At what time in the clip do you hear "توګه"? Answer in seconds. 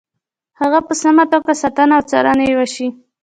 1.31-1.53